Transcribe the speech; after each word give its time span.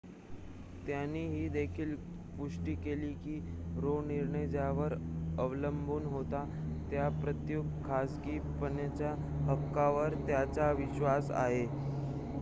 त्यांनी 0.85 1.19
ही 1.27 1.47
देखील 1.49 1.95
पुष्टी 2.37 2.73
केली 2.75 3.11
की 3.15 3.37
रो 3.75 3.99
निर्णय 4.03 4.47
ज्यावर 4.47 4.93
अवलंबून 5.37 6.05
होता 6.07 6.45
त्या 6.91 7.07
प्रयुक्त 7.17 7.83
खासगीपणाच्या 7.83 9.15
हक्कावर 9.47 10.15
त्यांचा 10.23 10.71
विश्वास 10.73 11.31
आहे 11.33 11.65